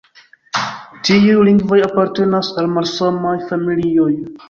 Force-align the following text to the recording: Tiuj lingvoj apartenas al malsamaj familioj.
Tiuj 1.09 1.45
lingvoj 1.51 1.81
apartenas 1.91 2.53
al 2.63 2.73
malsamaj 2.79 3.39
familioj. 3.53 4.13